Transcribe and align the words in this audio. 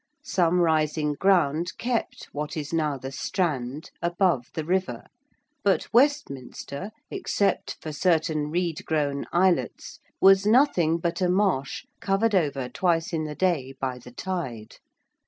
Some 0.25 0.61
rising 0.61 1.13
ground 1.13 1.77
kept 1.77 2.27
what 2.31 2.57
is 2.57 2.73
now 2.73 2.97
the 2.97 3.11
Strand 3.11 3.91
above 4.01 4.47
the 4.55 4.65
river, 4.65 5.05
but 5.63 5.93
Westminster, 5.93 6.89
except 7.11 7.77
for 7.83 7.91
certain 7.91 8.49
reed 8.49 8.83
grown 8.87 9.25
islets, 9.31 9.99
was 10.19 10.43
nothing 10.47 10.97
but 10.97 11.21
a 11.21 11.29
marsh 11.29 11.85
covered 11.99 12.33
over 12.33 12.67
twice 12.67 13.13
in 13.13 13.25
the 13.25 13.35
day 13.35 13.75
by 13.79 13.99
the 13.99 14.09
tide. 14.11 14.77